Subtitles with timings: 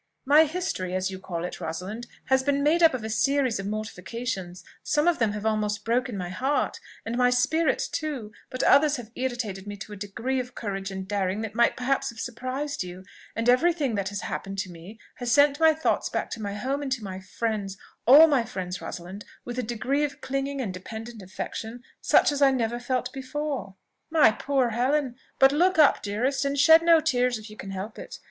[0.25, 3.67] "My history, as you call it, Rosalind, has been made up of a series of
[3.67, 8.95] mortifications: some of them have almost broken my heart, and my spirit too; but others
[8.95, 12.81] have irritated me into a degree of courage and daring that might perhaps have surprised
[12.81, 13.03] you;
[13.35, 16.55] and every thing that has happened to me, has sent my thoughts back to my
[16.55, 17.77] home and to my friends,
[18.07, 22.49] all my friends, Rosalind, with a degree of clinging and dependent affection such as I
[22.49, 23.75] never felt before."
[24.09, 25.15] "My poor Helen!
[25.37, 26.43] But look up, dearest!
[26.43, 28.17] and shed no tears if you can help it.